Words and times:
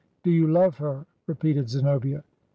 'Do 0.23 0.31
you 0.31 0.47
love 0.47 0.79
her?' 0.79 1.05
repeated 1.27 1.69
Zenobia. 1.69 2.23